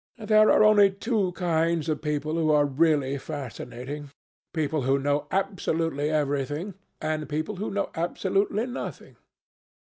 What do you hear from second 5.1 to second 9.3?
absolutely everything, and people who know absolutely nothing.